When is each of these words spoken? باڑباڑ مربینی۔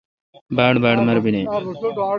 باڑباڑ 0.55 0.97
مربینی۔ 1.07 1.41